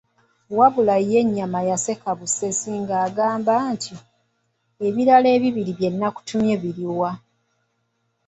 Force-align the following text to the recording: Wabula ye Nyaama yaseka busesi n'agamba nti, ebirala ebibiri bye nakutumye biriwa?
Wabula 0.57 0.95
ye 1.09 1.19
Nyaama 1.35 1.59
yaseka 1.69 2.09
busesi 2.19 2.71
n'agamba 2.87 3.53
nti, 3.73 3.93
ebirala 4.87 5.27
ebibiri 5.35 5.71
bye 5.77 5.89
nakutumye 5.91 6.53
biriwa? 6.61 7.09